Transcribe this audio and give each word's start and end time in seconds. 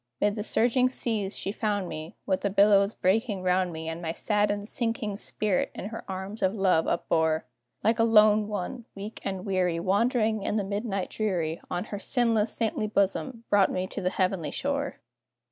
'Mid 0.19 0.33
the 0.35 0.41
surging 0.41 0.89
seas 0.89 1.37
she 1.37 1.51
found 1.51 1.87
me, 1.87 2.15
With 2.25 2.41
the 2.41 2.49
billows 2.49 2.95
breaking 2.95 3.43
round 3.43 3.71
me, 3.71 3.87
And 3.87 4.01
my 4.01 4.13
saddened, 4.13 4.67
sinking 4.67 5.15
spirit 5.17 5.69
in 5.75 5.89
her 5.89 6.03
arms 6.07 6.41
of 6.41 6.55
love 6.55 6.87
upbore; 6.87 7.45
Like 7.83 7.99
a 7.99 8.03
lone 8.03 8.47
one, 8.47 8.85
weak 8.95 9.19
and 9.23 9.45
weary, 9.45 9.79
Wandering 9.79 10.41
in 10.41 10.55
the 10.55 10.63
midnight 10.63 11.11
dreary, 11.11 11.61
On 11.69 11.83
her 11.83 11.99
sinless, 11.99 12.51
saintly 12.51 12.87
bosom, 12.87 13.43
brought 13.51 13.71
me 13.71 13.85
to 13.85 14.01
the 14.01 14.09
heavenly 14.09 14.49
shore. 14.49 14.97